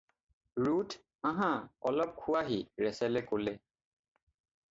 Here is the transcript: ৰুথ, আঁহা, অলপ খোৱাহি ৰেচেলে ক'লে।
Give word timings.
ৰুথ, 0.67 0.93
আঁহা, 1.31 1.49
অলপ 1.89 2.15
খোৱাহি 2.23 2.59
ৰেচেলে 2.87 3.23
ক'লে। 3.27 3.57